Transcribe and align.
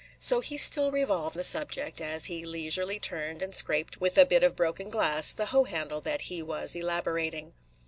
So 0.19 0.39
he 0.39 0.57
still 0.57 0.91
revolved 0.91 1.35
the 1.35 1.43
subject, 1.43 2.01
as 2.01 2.25
he 2.25 2.43
leisurely 2.43 2.99
turned 2.99 3.43
and 3.43 3.53
scraped 3.53 4.01
with 4.01 4.17
a 4.17 4.25
bit 4.25 4.41
of 4.41 4.55
broken 4.55 4.89
glass 4.89 5.31
the 5.31 5.45
hoe 5.53 5.65
handle 5.65 6.01
that 6.01 6.21
he 6.21 6.41
was 6.41 6.75
elaborating. 6.75 7.53